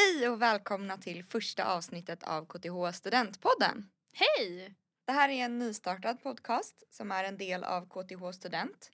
[0.00, 3.90] Hej och välkomna till första avsnittet av KTH Studentpodden.
[4.12, 4.74] Hej!
[5.06, 8.90] Det här är en nystartad podcast som är en del av KTH Student.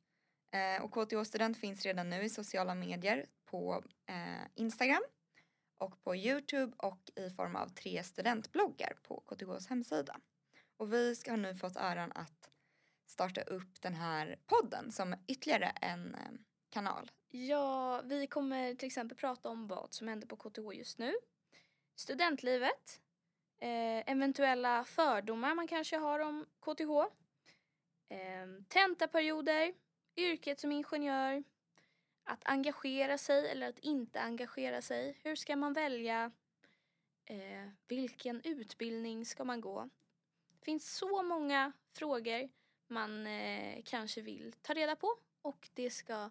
[0.54, 5.02] Eh, och KTH Student finns redan nu i sociala medier på eh, Instagram
[5.78, 10.20] och på Youtube och i form av tre studentbloggar på KTHs hemsida.
[10.76, 12.50] Och vi ska ha nu fått äran att
[13.08, 16.30] starta upp den här podden som ytterligare en eh,
[16.70, 17.10] kanal.
[17.44, 21.14] Ja, vi kommer till exempel prata om vad som händer på KTH just nu.
[21.94, 23.00] Studentlivet.
[23.58, 26.90] Eh, eventuella fördomar man kanske har om KTH.
[28.08, 29.74] Eh, tentaperioder.
[30.16, 31.44] Yrket som ingenjör.
[32.24, 35.18] Att engagera sig eller att inte engagera sig.
[35.22, 36.32] Hur ska man välja?
[37.24, 39.88] Eh, vilken utbildning ska man gå?
[40.58, 42.48] Det finns så många frågor
[42.86, 46.30] man eh, kanske vill ta reda på och det ska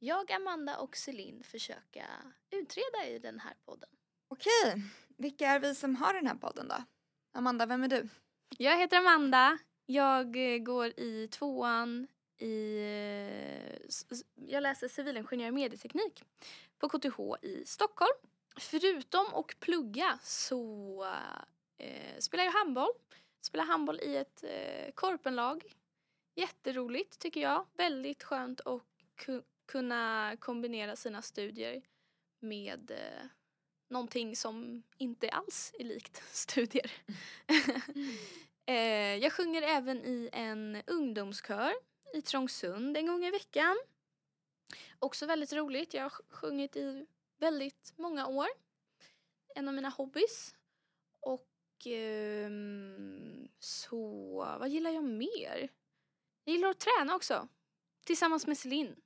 [0.00, 2.06] jag, Amanda och Celine försöka
[2.50, 3.88] utreda i den här podden.
[4.28, 4.82] Okej,
[5.16, 6.84] vilka är vi som har den här podden då?
[7.32, 8.08] Amanda, vem är du?
[8.58, 9.58] Jag heter Amanda.
[9.86, 12.76] Jag eh, går i tvåan i...
[12.76, 13.88] eh,
[14.34, 16.24] Jag läser civilingenjör och medieteknik
[16.78, 18.12] på KTH i Stockholm.
[18.60, 21.04] Förutom att plugga så
[21.78, 22.90] eh, spelar jag handboll.
[23.40, 25.64] Spelar handboll i ett eh, korpenlag.
[26.34, 27.66] Jätteroligt tycker jag.
[27.74, 28.82] Väldigt skönt att
[29.70, 31.82] kunna kombinera sina studier
[32.40, 33.26] med eh,
[33.88, 36.92] någonting som inte alls är likt studier.
[38.66, 41.72] eh, jag sjunger även i en ungdomskör
[42.14, 43.76] i Trångsund en gång i veckan.
[44.98, 45.94] Också väldigt roligt.
[45.94, 47.06] Jag har sj- sjungit i
[47.38, 48.46] väldigt många år.
[49.54, 50.54] En av mina hobbys.
[51.20, 51.46] Och
[51.86, 53.98] ehm, så,
[54.60, 55.68] vad gillar jag mer?
[56.44, 57.48] Jag gillar att träna också.
[58.04, 58.96] Tillsammans med Celine.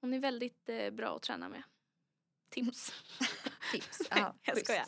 [0.00, 1.62] Hon är väldigt eh, bra att träna med.
[2.48, 2.92] Tips.
[3.72, 4.00] Tips.
[4.10, 4.86] Ja, jag skojar.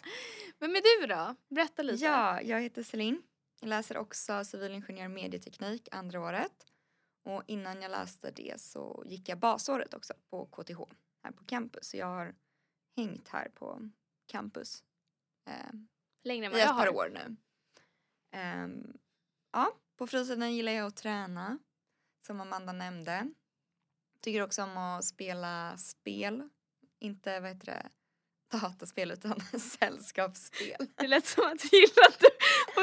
[0.58, 1.36] Vem är du då?
[1.48, 2.04] Berätta lite.
[2.04, 3.22] Ja, jag heter Celine.
[3.60, 6.66] Jag läser också civilingenjör medieteknik andra året.
[7.24, 10.80] Och innan jag läste det så gick jag basåret också på KTH
[11.22, 11.88] här på campus.
[11.88, 12.34] Så jag har
[12.96, 13.90] hängt här på
[14.26, 14.84] campus
[15.48, 15.52] eh,
[16.24, 16.94] Längre än i vad ett jag par har.
[16.96, 17.36] år nu.
[18.30, 18.98] Ehm,
[19.52, 21.58] ja, på fritiden gillar jag att träna,
[22.26, 23.32] som Amanda nämnde.
[24.22, 26.48] Tycker också om att spela spel,
[27.00, 27.88] inte vad heter det,
[28.58, 30.86] dataspel utan sällskapsspel.
[30.96, 32.26] Det lät som att du gillade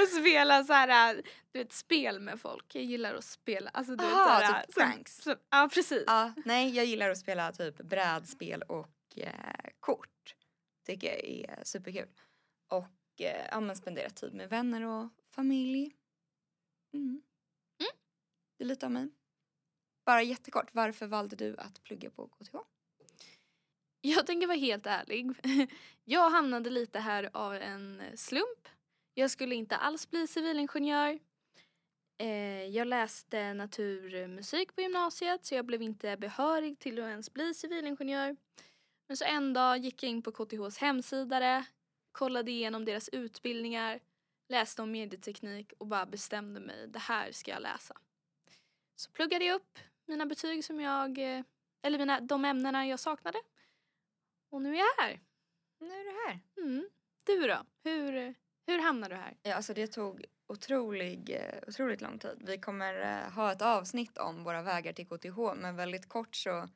[0.04, 1.16] att spela så här,
[1.52, 2.76] du vet, spel med folk.
[2.76, 5.28] Jag gillar att spela, alltså du vet Aha, så här, typ som- pranks.
[5.50, 6.04] Ja, precis.
[6.08, 10.36] Ja, nej, jag gillar att spela typ brädspel och eh, kort.
[10.86, 12.10] Tycker jag är superkul.
[12.68, 15.96] Och eh, ja, men spendera tid med vänner och familj.
[16.94, 17.08] Mm.
[17.08, 17.22] Mm.
[18.58, 19.10] Det är lite av mig.
[20.09, 22.56] Bara jättekort, varför valde du att plugga på KTH?
[24.02, 25.31] Jag tänker vara helt ärlig.
[26.06, 28.68] Jag hamnade lite här av en slump.
[29.14, 31.20] Jag skulle inte alls bli civilingenjör.
[32.18, 37.53] Eh, jag läste naturmusik på gymnasiet så jag blev inte behörig till att ens bli
[37.53, 38.36] civilingenjör.
[39.08, 41.66] Men så en dag gick jag in på KTHs hemsida,
[42.12, 44.00] kollade igenom deras utbildningar,
[44.47, 47.97] läste om medieteknik och bara bestämde mig, det här ska jag läsa.
[48.96, 51.44] Så pluggade jag upp mina betyg som jag, eh,
[51.81, 53.42] eller mina, de ämnena jag saknade.
[54.50, 55.20] Och nu är jag här.
[55.80, 56.40] Nu är du här.
[56.58, 56.90] Mm.
[57.24, 57.66] Du då?
[57.84, 58.36] Hur,
[58.68, 59.38] hur hamnade du här?
[59.44, 62.44] Ja, alltså det tog otrolig, eh, otroligt lång tid.
[62.47, 66.70] Vi kommer eh, ha ett avsnitt om våra vägar till KTH men väldigt kort så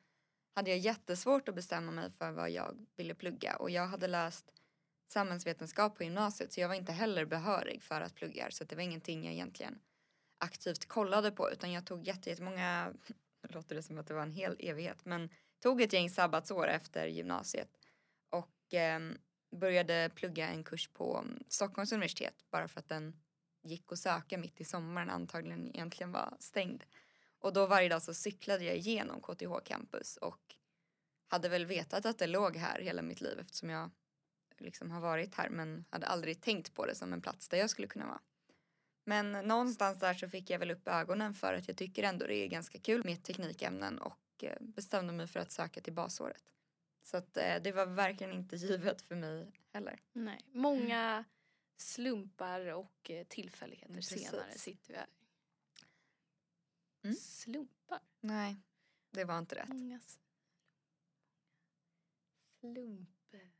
[0.54, 4.52] hade jag jättesvårt att bestämma mig för vad jag ville plugga och jag hade läst
[5.08, 8.82] samhällsvetenskap på gymnasiet så jag var inte heller behörig för att plugga så det var
[8.82, 9.78] ingenting jag egentligen
[10.38, 12.92] aktivt kollade på utan jag tog jätte- jättemånga,
[13.48, 15.30] låter det som att det var en hel evighet, men
[15.62, 17.70] tog ett gäng sabbatsår efter gymnasiet
[18.30, 19.00] och eh,
[19.56, 23.16] började plugga en kurs på mm, Stockholms universitet bara för att den
[23.62, 26.84] gick att söka mitt i sommaren antagligen egentligen var stängd.
[27.38, 30.54] Och då varje dag så cyklade jag igenom KTH campus och
[31.28, 33.90] hade väl vetat att det låg här hela mitt liv eftersom jag
[34.58, 37.70] liksom har varit här men hade aldrig tänkt på det som en plats där jag
[37.70, 38.20] skulle kunna vara.
[39.04, 42.34] Men någonstans där så fick jag väl upp ögonen för att jag tycker ändå det
[42.36, 46.44] är ganska kul med teknikämnen och eh, bestämde mig för att söka till basåret.
[47.02, 50.00] Så att eh, det var verkligen inte givet för mig heller.
[50.12, 50.40] Nej.
[50.52, 51.24] Många
[51.76, 54.30] slumpar och eh, tillfälligheter Mm, precis.
[54.30, 55.06] senare sitter vi här.
[57.02, 57.16] Mm.
[57.16, 58.00] Slumpar?
[58.20, 58.56] Nej,
[59.10, 59.68] det var inte rätt.
[59.68, 60.00] Många
[62.60, 63.10] slump...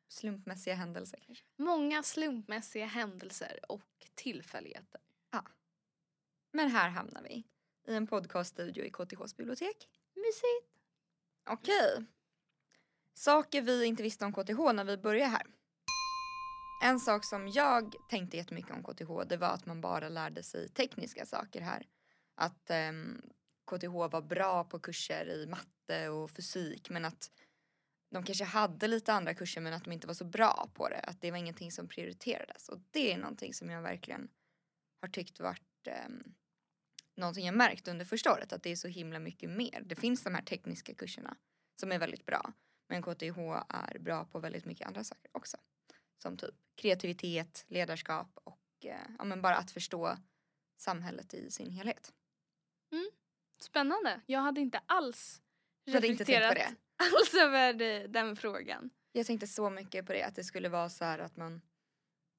[0.09, 1.45] Slumpmässiga händelser kanske.
[1.57, 5.01] Många slumpmässiga händelser och tillfälligheter.
[6.57, 7.45] Men här hamnar vi.
[7.87, 9.89] I en podcaststudio i KTHs bibliotek.
[10.17, 10.73] Mysigt.
[11.51, 12.07] Okej.
[13.15, 15.47] Saker vi inte visste om KTH när vi började här.
[16.83, 20.69] En sak som jag tänkte jättemycket om KTH det var att man bara lärde sig
[20.69, 21.87] tekniska saker här.
[22.35, 23.23] Att ehm,
[23.67, 27.31] KTH var bra på kurser i matte och fysik men att
[28.11, 31.01] de kanske hade lite andra kurser men att de inte var så bra på det.
[31.01, 32.69] Att det var ingenting som prioriterades.
[32.69, 34.29] Och det är någonting som jag verkligen
[35.01, 36.35] har tyckt varit um,
[37.17, 38.53] någonting jag märkt under första året.
[38.53, 39.83] Att det är så himla mycket mer.
[39.87, 41.37] Det finns de här tekniska kurserna
[41.81, 42.53] som är väldigt bra.
[42.89, 43.39] Men KTH
[43.69, 45.57] är bra på väldigt mycket andra saker också.
[46.23, 50.17] Som typ kreativitet, ledarskap och eh, ja, men bara att förstå
[50.77, 52.13] samhället i sin helhet.
[52.93, 53.11] Mm.
[53.61, 54.21] Spännande.
[54.27, 55.43] Jag hade inte alls
[55.93, 56.25] hade inte
[56.97, 58.91] alls över den frågan.
[59.13, 61.61] Jag tänkte så mycket på det, att det skulle vara så här att man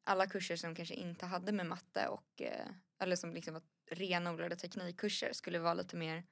[0.04, 2.68] alla kurser som kanske inte hade med matte och eh,
[3.00, 6.24] eller som liksom var renodlade teknikkurser skulle vara lite mer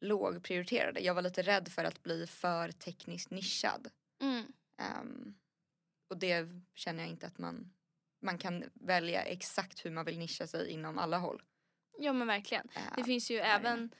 [0.00, 1.00] lågprioriterade.
[1.00, 3.90] Jag var lite rädd för att bli för tekniskt nischad.
[4.22, 4.44] Mm.
[5.00, 5.34] Um,
[6.10, 7.72] och det känner jag inte att man
[8.22, 11.42] man kan välja exakt hur man vill nischa sig inom alla håll.
[11.98, 12.68] Ja men verkligen.
[12.76, 13.90] Uh, Det finns ju även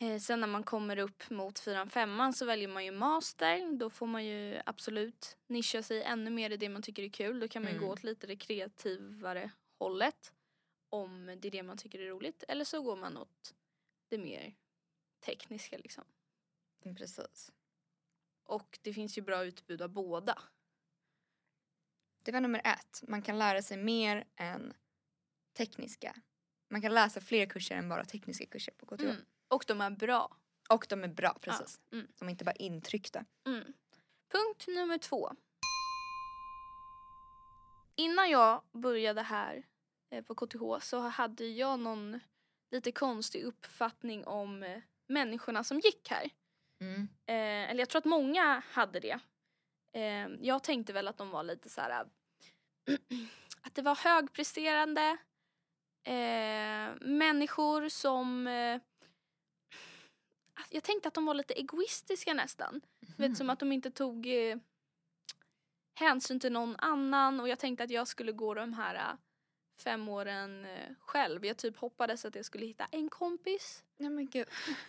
[0.00, 3.78] eh, sen när man kommer upp mot fyran femman så väljer man ju master.
[3.78, 7.40] Då får man ju absolut nischa sig ännu mer i det man tycker är kul.
[7.40, 7.86] Då kan man ju Mm.
[7.88, 10.32] gå åt lite det kreativare hållet.
[10.92, 12.44] Om det är det man tycker är roligt.
[12.48, 13.54] Eller så går man åt
[14.08, 14.54] det mer
[15.20, 16.04] tekniska liksom.
[16.84, 17.52] Mm, Precis.
[18.44, 20.42] Och det finns ju bra utbud av båda.
[22.22, 23.02] Det var nummer ett.
[23.08, 24.74] Man kan lära sig mer än
[25.56, 26.16] tekniska.
[26.70, 29.02] Man kan läsa fler kurser än bara tekniska kurser på KTH.
[29.04, 29.16] Mm.
[29.48, 30.36] Och de är bra.
[30.70, 31.80] Och de är bra, precis.
[31.92, 32.06] mm.
[32.18, 33.24] De är inte bara intryckta.
[33.46, 33.72] Mm.
[34.28, 35.32] Punkt nummer två.
[37.96, 39.66] Innan jag började här
[40.20, 42.20] på KTH så hade jag någon
[42.70, 46.30] lite konstig uppfattning om eh, människorna som gick här.
[46.80, 47.08] Mm.
[47.26, 49.18] Eh, eller jag tror att många hade det.
[49.92, 51.90] Eh, jag tänkte väl att de var lite så här
[53.62, 55.16] att det var högpresterande
[56.04, 58.80] eh, människor som eh,
[60.70, 62.80] jag tänkte att de var lite egoistiska nästan.
[63.16, 64.58] Du vet som att de inte tog eh,
[65.94, 69.16] hänsyn till någon annan och jag tänkte att jag skulle gå de här eh,
[69.78, 71.46] fem åren eh, själv.
[71.46, 73.84] Jag typ hoppades att jag skulle hitta en kompis.
[73.96, 74.48] Nej men gud.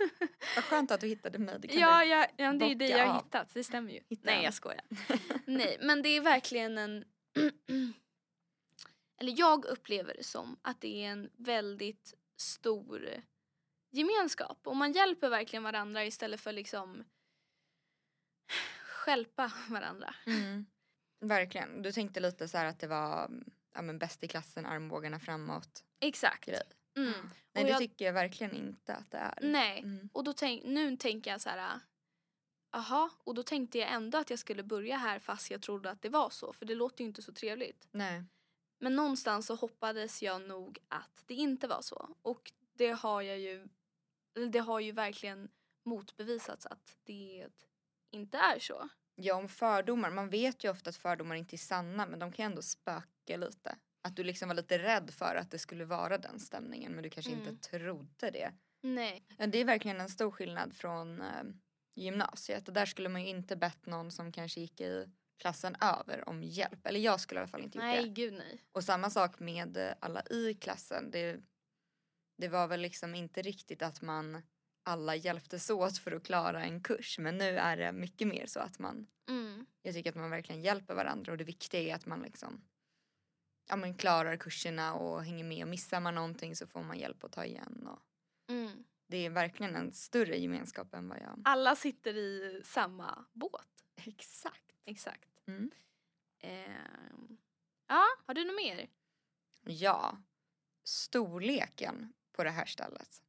[0.55, 1.59] Vad skönt att du hittade mig.
[1.59, 3.99] Det kan Ja, ja, ja, det är det bocka jag har hittat, det stämmer ju.
[4.09, 4.43] Hitta Nej en.
[4.43, 4.81] jag skojar.
[5.45, 7.05] Nej men det är verkligen en
[9.17, 13.09] Eller jag upplever det som att det är en väldigt stor
[13.91, 17.03] gemenskap och man hjälper verkligen varandra istället för liksom
[18.85, 20.15] stjälpa varandra.
[20.25, 20.65] Mm.
[21.19, 21.81] Verkligen.
[21.81, 23.31] Du tänkte lite så här att det var
[23.73, 25.83] ja, men bäst i klassen, armbågarna framåt.
[25.99, 26.45] Exakt.
[26.45, 26.61] Grej.
[26.97, 27.11] Mm.
[27.11, 27.21] Nej
[27.53, 29.39] Och det jag- tycker jag verkligen inte att det är.
[29.41, 30.09] Nej, Mm.
[30.13, 31.79] och då tänk, nu tänker jag så här.
[32.71, 36.01] Aha, och då tänkte jag ändå att jag skulle börja här fast jag trodde att
[36.01, 37.87] det var så för det låter ju inte så trevligt.
[37.91, 38.23] Nej.
[38.79, 42.15] Men någonstans så hoppades jag nog att det inte var så.
[42.21, 43.67] Och det har jag ju,
[44.51, 45.49] det har ju verkligen
[45.85, 47.47] motbevisats att det
[48.11, 48.89] inte är så.
[49.15, 52.45] Ja om fördomar, man vet ju ofta att fördomar inte är sanna men de kan
[52.45, 53.75] ändå spöka lite.
[54.01, 57.09] Att du liksom var lite rädd för att det skulle vara den stämningen men du
[57.09, 57.47] kanske Mm.
[57.47, 58.51] inte trodde det.
[58.81, 59.23] Nej.
[59.47, 61.43] Det är verkligen en stor skillnad från eh,
[61.95, 62.73] gymnasiet.
[62.73, 66.87] Där skulle man ju inte bett någon som kanske gick i klassen över om hjälp.
[66.87, 68.07] Eller jag skulle i alla fall inte gjort Nej, det.
[68.09, 68.61] gud nej.
[68.71, 71.11] Och samma sak med eh, alla i klassen.
[71.11, 71.39] Det,
[72.37, 74.41] det var väl liksom inte riktigt att man
[74.83, 77.19] alla hjälptes åt för att klara en kurs.
[77.19, 79.65] Men nu är det mycket mer så att man, Mm.
[79.81, 82.61] jag tycker att man verkligen hjälper varandra och det viktiga är att man liksom
[83.69, 87.23] ja, men klarar kurserna och hänger med och missar man någonting så får man hjälp
[87.23, 87.87] att ta igen.
[87.87, 87.99] Och
[88.49, 88.83] Mm.
[89.07, 91.41] det är verkligen en större gemenskap än vad jag...
[91.45, 93.67] Alla sitter i samma båt.
[93.95, 94.73] Exakt.
[94.85, 95.29] Exakt.
[95.47, 95.71] Mm.
[96.39, 97.37] Ehm.
[97.87, 98.89] Ja, har du något mer?
[99.65, 100.17] Ja,
[100.83, 103.21] storleken på det här stället.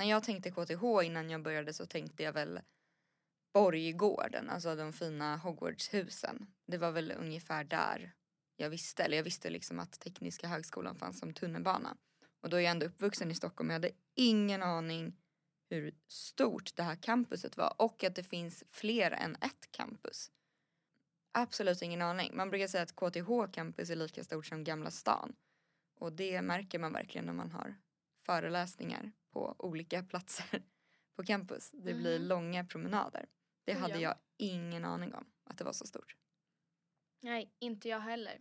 [0.00, 2.60] När jag tänkte KTH innan jag började så tänkte jag väl
[3.54, 6.46] Borggården, alltså de fina Hogwartshusen.
[6.66, 8.12] Det var väl ungefär där
[8.56, 11.96] jag visste, eller jag visste liksom att Tekniska högskolan fanns som tunnelbana.
[12.42, 15.16] Och då är jag ändå uppvuxen i Stockholm, jag hade ingen aning
[15.70, 20.30] hur stort det här campuset var och att det finns fler än ett campus.
[21.32, 22.36] Absolut ingen aning.
[22.36, 25.36] Man brukar säga att KTH campus är lika stort som Gamla stan.
[25.98, 27.76] Och det märker man verkligen när man har
[28.34, 30.62] föreläsningar på olika platser
[31.16, 31.70] på campus.
[31.70, 32.28] Det blir Mhm.
[32.28, 33.26] långa promenader.
[33.66, 34.00] Det hade ja.
[34.00, 36.16] jag ingen aning om att det var så stort.
[37.22, 38.40] Nej, inte jag heller.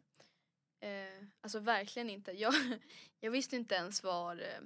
[0.86, 2.32] Eh, alltså verkligen inte.
[2.32, 2.54] Jag,
[3.20, 4.62] jag visste inte ens var, eh,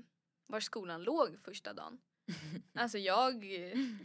[0.47, 2.01] var skolan låg första dagen.
[2.73, 3.43] Alltså jag,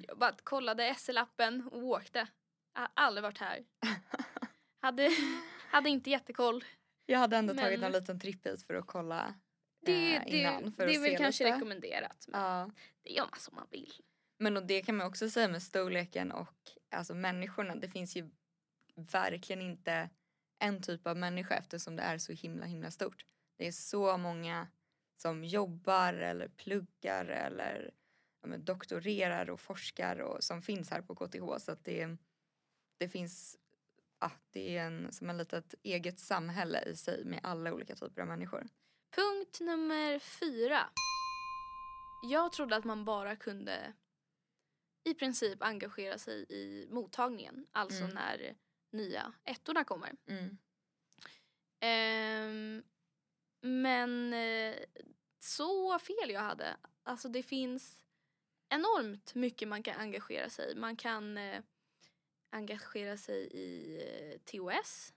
[0.08, 2.28] jag bara kollade SL-appen och åkte.
[2.74, 3.64] Jag har aldrig varit här.
[4.80, 5.10] Hade,
[5.70, 6.64] Hade inte jättekoll.
[7.06, 9.34] Jag hade ändå tagit Men- en liten tripp hit för att kolla
[9.88, 10.72] Det, eh, det, innan.
[10.72, 11.56] För det är väl kanske lite.
[11.56, 12.24] rekommenderat.
[12.28, 12.70] Men Ja.
[13.02, 13.92] det gör man som man vill.
[14.38, 17.74] Men och det kan man också säga med storleken och alltså människorna.
[17.74, 18.30] Det finns ju
[18.94, 20.10] verkligen inte
[20.58, 23.24] en typ av människa eftersom det är så himla himla stort.
[23.56, 24.68] Det är så många
[25.16, 27.90] som jobbar eller pluggar eller
[28.42, 32.16] ja, doktorerar och forskar och som finns här på KTH så att det,
[32.98, 33.58] det finns
[34.20, 38.22] ja, det är en, som en litet eget samhälle i sig med alla olika typer
[38.22, 38.66] av människor.
[39.10, 40.90] Punkt nummer fyra.
[42.30, 43.92] Jag trodde att man bara kunde
[45.04, 47.66] i princip engagera sig i mottagningen.
[47.72, 48.14] Alltså Mm.
[48.14, 48.56] när
[48.90, 50.16] nya ettorna kommer.
[50.26, 50.58] Mm.
[51.80, 52.82] Ehm,
[53.60, 54.76] men eh,
[55.38, 56.76] så fel jag hade.
[57.02, 58.00] Alltså det finns
[58.68, 60.74] enormt mycket man kan engagera sig i.
[60.74, 61.62] Man kan eh,
[62.50, 63.96] engagera sig i
[64.32, 65.12] eh, TOS,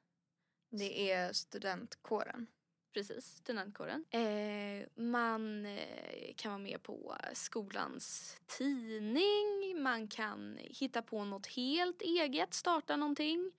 [0.69, 2.48] Det är studentkåren.
[2.93, 4.05] Precis, studentkåren.
[4.10, 12.01] Eh, man eh, kan vara med på skolans tidning, man kan hitta på något helt
[12.01, 13.51] eget, starta någonting,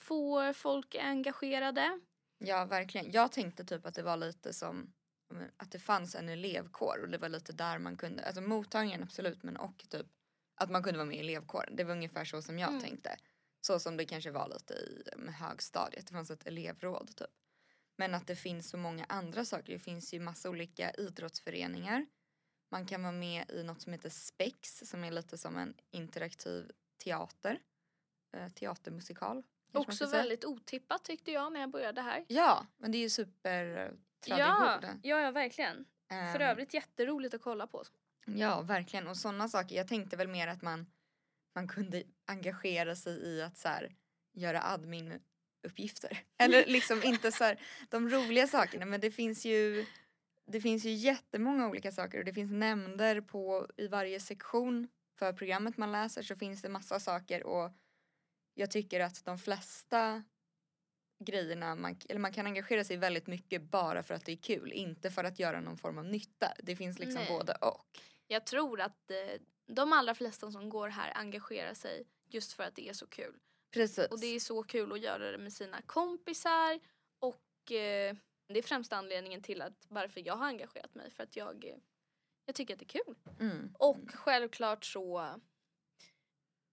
[0.00, 2.00] få folk engagerade.
[2.38, 3.12] Ja, verkligen.
[3.12, 4.92] Jag tänkte typ att det var lite som
[5.56, 9.42] att det fanns en elevkår och det var lite där man kunde, alltså mottagningen absolut
[9.42, 10.06] men och typ
[10.60, 11.76] att man kunde vara med i elevkåren.
[11.76, 12.80] Det var ungefär så som jag Mm.
[12.80, 13.16] tänkte.
[13.60, 17.26] Så som det kanske var lite i med högstadiet, det fanns ett elevråd typ.
[18.00, 22.06] Men att det finns så många andra saker, det finns ju massa olika idrottsföreningar.
[22.70, 26.70] Man kan vara med i något som heter Spex som är lite som en interaktiv
[27.04, 27.58] teater.
[28.36, 29.42] Eh, teatermusikal.
[29.72, 32.24] Också väldigt otippat tyckte jag när jag började här.
[32.28, 33.94] Ja, men det är ju super
[34.26, 35.84] Ja, ja, ja, verkligen.
[36.08, 37.84] För Ehm, övrigt jätteroligt att kolla på.
[38.26, 39.08] Ja, verkligen.
[39.08, 39.76] Och sådana saker.
[39.76, 40.86] Jag tänkte väl mer att man,
[41.54, 43.96] man kunde engagera sig i att så här,
[44.32, 44.60] göra
[45.60, 46.18] admin-uppgifter.
[46.38, 49.86] Eller liksom inte så här, de roliga sakerna men det finns ju
[50.46, 54.88] det finns ju jättemånga olika saker och det finns nämnder på i varje sektion
[55.18, 57.72] för programmet man läser så finns det massa saker och
[58.54, 60.22] jag tycker att de flesta
[61.24, 64.72] grejerna man, eller man kan engagera sig väldigt mycket bara för att det är kul
[64.72, 66.52] inte för att göra någon form av nytta.
[66.62, 67.38] Det finns liksom Nej.
[67.38, 67.84] både och.
[68.26, 72.74] Jag tror att eh, de allra flesta som går här engagerar sig just för att
[72.76, 73.34] det är så kul.
[73.70, 74.08] Precis.
[74.08, 76.80] Och det är så kul att göra det med sina kompisar
[77.18, 78.16] och eh,
[78.48, 81.76] det är främst anledningen till att varför jag har engagerat mig för att jag, eh,
[82.46, 83.14] jag tycker att det är kul.
[83.40, 83.74] Mm.
[83.78, 85.20] Och självklart så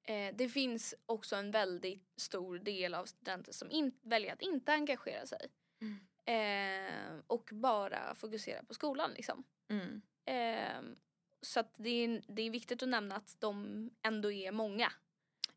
[0.04, 4.74] eh, det finns också en väldigt stor del av studenter som in, väljer att inte
[4.74, 5.48] engagera sig.
[5.82, 6.08] Mm.
[6.26, 9.44] Eh, och bara fokusera på skolan liksom.
[9.70, 10.02] Mm.
[10.26, 10.98] Eh,
[11.42, 14.92] så att det är, det är viktigt att nämna att de ändå är många.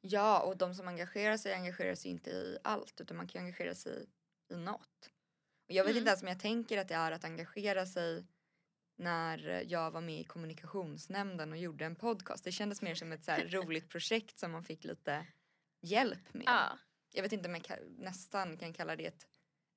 [0.00, 3.75] Ja, och de som engagerar sig engagerar sig inte i allt utan man kan engagera
[3.75, 4.07] sig
[4.52, 5.11] i något.
[5.69, 5.99] Och jag vet Mm.
[5.99, 8.26] inte ens om jag tänker att det är att engagera sig
[8.97, 12.45] när jag var med i kommunikationsnämnden och gjorde en podcast.
[12.45, 15.26] Det kändes mer som ett så roligt projekt som man fick lite
[15.83, 16.45] hjälp med.
[16.47, 16.78] Ja.
[17.12, 17.64] Jag vet inte om jag
[17.99, 19.26] nästan kan kalla det ett,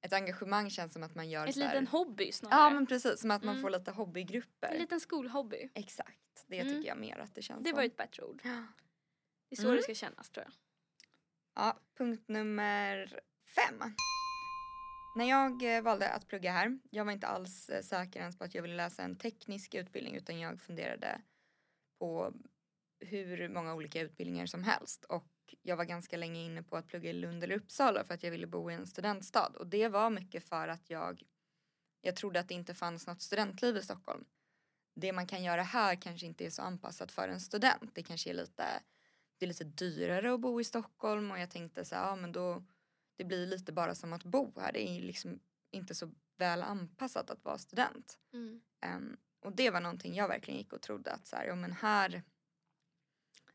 [0.02, 2.60] ett engagemang känns som att man gör Ett här, liten hobby snarare.
[2.60, 3.62] Ja men precis, som att man Mm.
[3.62, 4.68] får lite hobbygrupper.
[4.68, 5.70] En liten skolhobby.
[5.74, 6.74] Exakt, det Mm.
[6.74, 7.76] tycker jag mer att det känns Det som.
[7.78, 8.42] var ett bättre ord.
[9.56, 9.78] Det är så Mm.
[9.78, 10.54] det ska kännas tror jag.
[11.56, 13.20] Ja, punkt nummer
[13.56, 13.94] fem.
[15.16, 18.44] När jag eh, valde att plugga här, jag var inte alls eh, säker ens på
[18.44, 21.22] att jag ville läsa en teknisk utbildning utan jag funderade
[22.00, 22.34] på
[23.00, 27.10] hur många olika utbildningar som helst och jag var ganska länge inne på att plugga
[27.10, 30.10] i Lund eller Uppsala för att jag ville bo i en studentstad och det var
[30.10, 31.24] mycket för att jag
[32.02, 34.26] jag trodde att det inte fanns något studentliv i Stockholm.
[34.96, 37.96] Det man kan göra här kanske inte är så anpassat för en student.
[37.96, 38.64] Det kanske är lite
[39.44, 42.32] det är lite dyrare att bo i Stockholm och jag tänkte så här, ja men
[42.32, 42.64] då
[43.16, 44.74] det blir lite bara som att bo här.
[44.74, 45.40] Det är liksom
[45.72, 48.20] inte så väl anpassat att vara student.
[48.82, 51.72] Ehm, och det var någonting jag verkligen gick och trodde att så här, ja men
[51.72, 52.24] här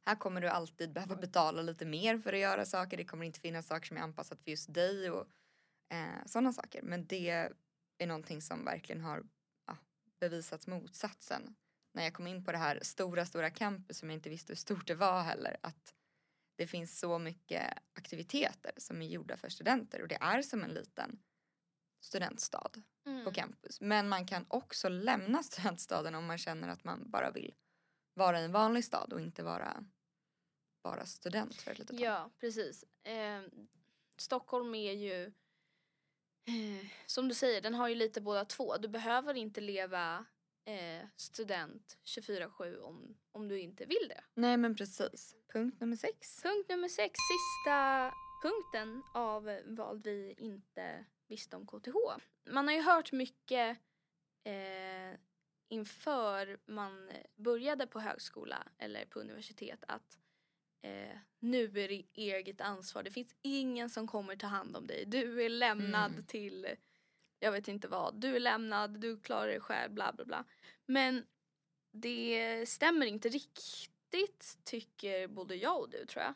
[0.08, 2.96] här kommer du alltid behöva betala lite mer för att göra saker.
[2.96, 5.28] Det kommer inte finnas saker som är anpassat för just dig och
[5.88, 6.82] eh, sådana saker.
[6.82, 7.30] Men det
[7.98, 9.24] är någonting som verkligen har
[9.66, 9.76] ja,
[10.20, 11.56] bevisats motsatsen.
[11.92, 14.56] När jag kom in på det här stora, stora campus som jag inte visste hur
[14.56, 15.56] stort det var heller.
[15.60, 15.94] Att
[16.56, 20.70] det finns så mycket aktiviteter som är gjorda för studenter och det är som en
[20.70, 21.22] liten
[22.00, 22.70] studentstad
[23.06, 23.24] Mm.
[23.24, 23.80] på campus.
[23.80, 27.54] Men man kan också lämna studentstaden om man känner att man bara vill
[28.14, 29.84] vara i en vanlig stad och inte vara
[30.82, 32.06] bara student för ett litet tag.
[32.06, 32.84] Ja, precis.
[33.02, 33.42] Eh,
[34.16, 38.76] Stockholm är ju, eh, som du säger, den har ju lite båda två.
[38.76, 40.24] Du behöver inte leva
[40.64, 44.20] eh, student 24-7 om, om du inte vill det.
[44.34, 45.36] Nej men precis.
[45.52, 46.42] Punkt nummer sex.
[46.42, 48.12] Punkt nummer sex, sista
[48.42, 51.94] punkten av vad vi inte visste om KTH.
[52.50, 53.78] Man har ju hört mycket
[54.44, 55.18] eh,
[55.68, 60.18] inför man började på högskola eller på universitet att
[60.82, 63.02] eh, nu är det eget ansvar.
[63.02, 65.04] Det finns ingen som kommer ta hand om dig.
[65.06, 66.24] Du är lämnad Mm.
[66.26, 66.68] till,
[67.40, 70.44] jag vet inte vad, du är lämnad, du klarar dig själv, bla bla bla.
[70.86, 71.26] Men
[71.92, 76.34] det stämmer inte riktigt tycker både jag och du tror jag.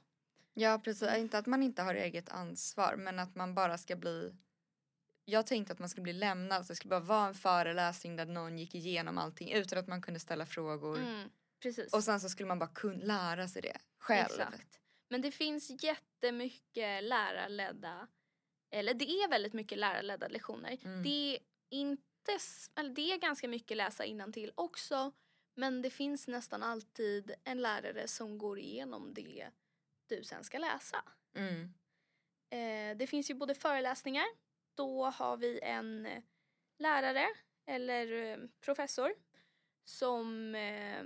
[0.55, 4.35] Ja precis, inte att man inte har eget ansvar men att man bara ska bli
[5.25, 8.27] jag tänkte att man skulle bli lämnad, så det skulle bara vara en föreläsning där
[8.27, 10.99] någon gick igenom allting utan att man kunde ställa frågor.
[10.99, 11.31] Mm,
[11.63, 11.93] precis.
[11.93, 14.27] Och sen så skulle man bara kunna lära sig det själv.
[14.27, 14.81] Exakt.
[15.09, 18.09] Men det finns jättemycket lärarledda,
[18.73, 20.79] eller det är väldigt mycket lärarledda lektioner.
[20.85, 21.03] Mm.
[21.03, 21.39] Det är
[21.71, 22.39] inte,
[22.75, 25.13] eller det är ganska mycket läsa till också.
[25.55, 29.51] Men det finns nästan alltid en lärare som går igenom det
[30.07, 31.05] du sen ska läsa.
[31.35, 31.63] Mm.
[32.51, 34.27] Eh, det finns ju både föreläsningar,
[34.75, 36.09] då har vi en
[36.79, 37.27] lärare
[37.67, 39.15] eller eh, professor
[39.85, 41.05] som eh,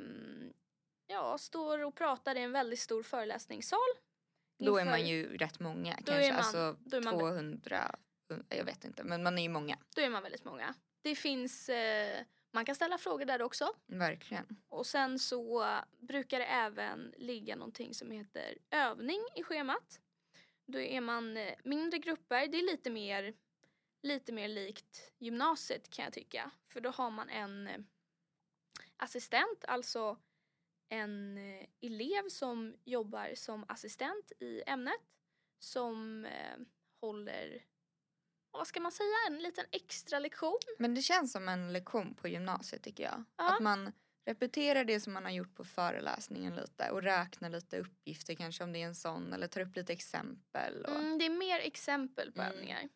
[1.06, 3.88] ja, står och pratar i en väldigt stor föreläsningssal.
[4.58, 7.94] Då är man ju rätt många Då kanske, är man- alltså då är man- 200,
[8.48, 10.74] jag vet inte men man är ju många, Då är man väldigt många.
[11.02, 13.72] Det finns, eh, man kan ställa frågor där också.
[13.86, 14.56] verkligen.
[14.68, 20.00] Och sen så eh, brukar det även ligga någonting som heter övning i schemat.
[20.66, 23.34] Då är man eh, mindre grupper, det är lite mer,
[24.02, 26.50] lite mer likt gymnasiet kan jag tycka.
[26.68, 27.78] För då har man en eh,
[28.96, 30.18] assistent, alltså
[30.88, 35.00] en eh, elev som jobbar som assistent i ämnet
[35.58, 36.56] som eh,
[37.00, 37.64] håller,
[38.50, 40.58] vad ska man säga, en liten extra lektion.
[40.78, 43.24] Men det känns som en lektion på gymnasiet tycker jag.
[43.36, 43.54] Ja.
[43.54, 43.92] Att man
[44.24, 48.72] repeterar det som man har gjort på föreläsningen lite och räknar lite uppgifter kanske om
[48.72, 50.84] det är en sån eller tar upp lite exempel.
[50.84, 52.52] Och, Mm, det är mer exempel på Mm.
[52.54, 52.88] övningar.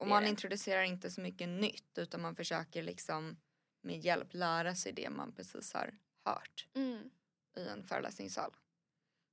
[0.00, 3.36] och man introducerar inte så mycket nytt utan man försöker liksom
[3.82, 5.94] med hjälp lära sig det man precis har
[6.34, 7.10] hört Mm.
[7.56, 8.50] i en föreläsningssal.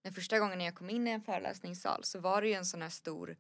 [0.04, 2.82] Den första gången jag kom in i en föreläsningssal så var det ju en sån
[2.82, 3.38] här stor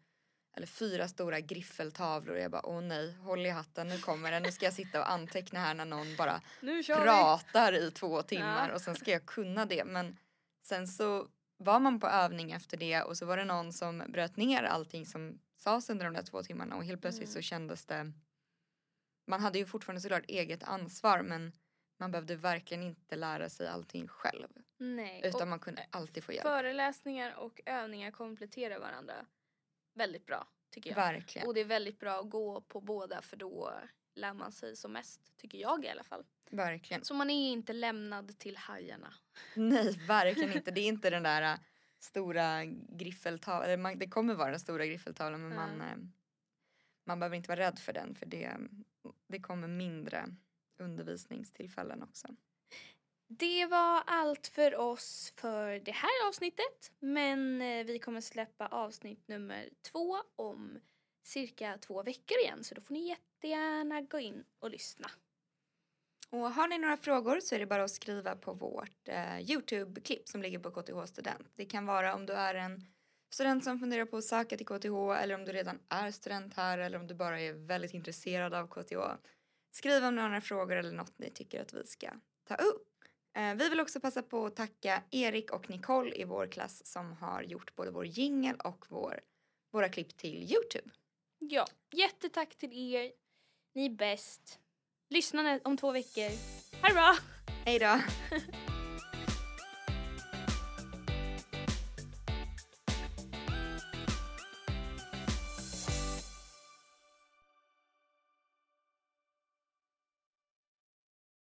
[0.58, 4.44] eller fyra stora griffeltavlor och jag bara åh nej, håll i hatten, nu kommer den,
[4.44, 6.42] nu ska jag sitta och anteckna här när någon bara
[7.04, 8.76] pratar i två timmar Ja.
[8.76, 10.18] och sen ska jag kunna det men
[10.64, 14.38] sen så var man på övning efter det och så var det någon som bröt
[14.38, 17.34] ner allting som sades under de där två timmarna och helt plötsligt Mm.
[17.34, 18.12] så kändes det
[19.28, 21.52] man hade ju fortfarande såklart eget ansvar men
[21.98, 25.22] man behövde verkligen inte lära sig allting själv Nej.
[25.24, 26.44] utan och man kunde alltid få hjälp.
[26.44, 29.26] föreläsningar och övningar kompletterar varandra
[29.94, 30.96] väldigt bra tycker jag.
[30.96, 31.48] Verkligen.
[31.48, 33.74] Och det är väldigt bra att gå på båda för då
[34.16, 36.26] lär man sig som mest, tycker jag i alla fall.
[36.50, 37.06] Verkligen.
[37.06, 39.14] Så man är inte lämnad till hajarna.
[39.56, 40.72] Nej, verkligen inte.
[40.72, 41.60] Det är inte den där äh,
[42.00, 44.00] stora griffeltavlan.
[44.00, 45.68] Det kommer vara den stora griffeltavlan men Ja.
[45.68, 45.98] man, äh,
[47.06, 48.58] man behöver inte vara rädd för den för det,
[49.28, 50.36] det kommer mindre
[50.78, 52.28] undervisningstillfällen också.
[53.28, 56.92] Det var allt för oss för det här avsnittet.
[57.00, 60.80] Men eh, vi kommer släppa avsnitt nummer två om
[61.24, 62.64] cirka två veckor igen.
[62.64, 65.12] Så då får ni jättegärna gå in och lyssna.
[66.30, 70.28] Och har ni några frågor så är det bara att skriva på vårt eh, Youtube-klipp
[70.28, 71.52] som ligger på KTH Student.
[71.56, 72.86] Det kan vara om du är en
[73.30, 76.78] student som funderar på att söka till KTH eller om du redan är student här
[76.78, 78.96] eller om du bara är väldigt intresserad av KTH.
[79.76, 82.08] Skriv om några frågor eller något ni tycker att vi ska
[82.48, 82.88] ta upp.
[83.38, 87.14] Eh, vi vill också passa på att tacka Erik och Nicole i vår klass som
[87.14, 89.20] har gjort både vår jingel och vår,
[89.72, 90.90] våra klipp till Youtube.
[91.40, 93.12] Ja, jättetack till er.
[93.74, 94.60] Ni är bäst.
[95.10, 96.30] Lyssna om två veckor.
[96.82, 97.16] Ha det bra!
[97.66, 98.00] Hej då!